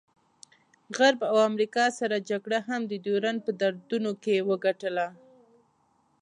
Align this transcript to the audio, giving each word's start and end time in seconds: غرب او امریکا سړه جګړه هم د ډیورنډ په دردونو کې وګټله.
غرب 0.97 1.19
او 1.31 1.37
امریکا 1.49 1.85
سړه 1.99 2.17
جګړه 2.29 2.59
هم 2.67 2.81
د 2.87 2.93
ډیورنډ 3.05 3.39
په 3.45 3.51
دردونو 3.61 4.11
کې 4.23 4.45
وګټله. 4.49 5.07